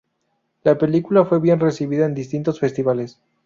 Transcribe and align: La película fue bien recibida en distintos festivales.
La 0.63 0.79
película 0.79 1.25
fue 1.25 1.39
bien 1.39 1.59
recibida 1.59 2.07
en 2.07 2.15
distintos 2.15 2.59
festivales. 2.59 3.19